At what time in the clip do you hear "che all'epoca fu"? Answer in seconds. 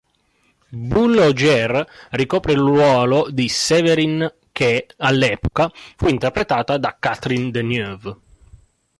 4.51-6.07